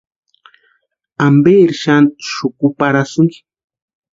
[1.25, 3.39] ¿Amperi xani xukuparhasïnki?